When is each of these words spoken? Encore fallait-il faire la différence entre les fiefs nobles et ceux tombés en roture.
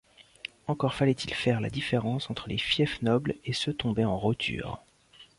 Encore 0.65 0.95
fallait-il 0.95 1.31
faire 1.31 1.61
la 1.61 1.69
différence 1.69 2.31
entre 2.31 2.49
les 2.49 2.57
fiefs 2.57 3.03
nobles 3.03 3.35
et 3.45 3.53
ceux 3.53 3.71
tombés 3.75 4.03
en 4.03 4.17
roture. 4.17 4.81